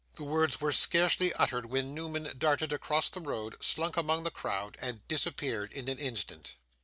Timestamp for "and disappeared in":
4.81-5.87